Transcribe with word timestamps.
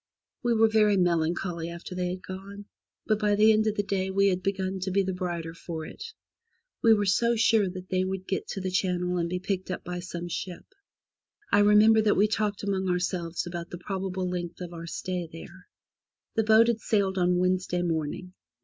We 0.41 0.55
were 0.55 0.67
very 0.67 0.97
melancholy 0.97 1.69
after 1.69 1.93
they 1.93 2.09
had 2.09 2.23
gone, 2.23 2.65
but 3.05 3.19
by 3.19 3.35
the 3.35 3.53
end 3.53 3.67
of 3.67 3.75
the 3.75 3.83
day 3.83 4.09
we 4.09 4.29
had 4.29 4.41
begun 4.41 4.79
to 4.79 4.89
be 4.89 5.03
the 5.03 5.13
brighter 5.13 5.53
for 5.53 5.85
it. 5.85 6.03
We 6.81 6.91
were 6.95 7.05
so 7.05 7.35
sure 7.35 7.69
that 7.69 7.89
they 7.89 8.03
would 8.03 8.25
get 8.25 8.47
to 8.47 8.61
the 8.61 8.71
channel 8.71 9.17
and 9.19 9.29
be 9.29 9.37
picked 9.37 9.69
up 9.69 9.83
by 9.83 9.99
some 9.99 10.27
ship. 10.27 10.65
I 11.51 11.59
remember 11.59 12.01
that 12.01 12.17
we 12.17 12.27
talked 12.27 12.63
among 12.63 12.89
ourselves 12.89 13.45
about 13.45 13.69
the 13.69 13.77
probable 13.77 14.27
length 14.27 14.59
of 14.59 14.73
our 14.73 14.87
stay 14.87 15.29
there. 15.31 15.67
The 16.33 16.45
boat 16.45 16.65
had 16.65 16.79
sailed 16.81 17.19
on 17.19 17.37
Wednesday 17.37 17.83
morning. 17.83 18.33